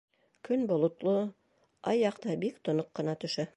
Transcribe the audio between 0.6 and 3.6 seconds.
болотло, ай яҡтыһы бик тоноҡ ҡына төшә.